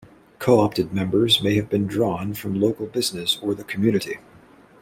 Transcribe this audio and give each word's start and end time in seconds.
'Co-opted' 0.39 0.91
members 0.91 1.43
may 1.43 1.53
have 1.53 1.69
been 1.69 1.85
drawn 1.85 2.33
from 2.33 2.59
local 2.59 2.87
business 2.87 3.37
or 3.43 3.53
the 3.53 3.63
community. 3.63 4.17